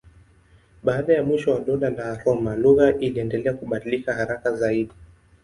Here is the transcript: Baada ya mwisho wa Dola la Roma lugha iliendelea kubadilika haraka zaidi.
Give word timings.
Baada 0.83 1.13
ya 1.13 1.23
mwisho 1.23 1.51
wa 1.53 1.59
Dola 1.59 1.89
la 1.89 2.15
Roma 2.23 2.55
lugha 2.55 2.91
iliendelea 2.97 3.53
kubadilika 3.53 4.13
haraka 4.13 4.55
zaidi. 4.55 4.93